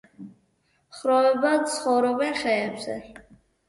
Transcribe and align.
ხროვებად 1.01 1.71
ცხოვრობენ 1.77 2.37
ხეებზე. 2.43 3.03